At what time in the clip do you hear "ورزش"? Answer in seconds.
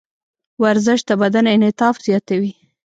0.63-0.99